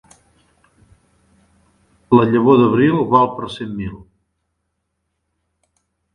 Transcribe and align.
La 2.19 2.25
llavor 2.31 2.57
d'abril 2.63 2.97
val 3.13 3.29
per 3.37 3.51
cent 3.59 3.77
mil. 3.83 3.95